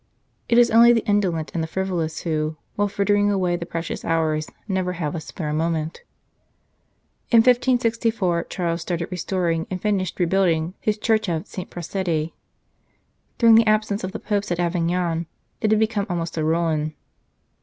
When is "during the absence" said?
13.37-14.03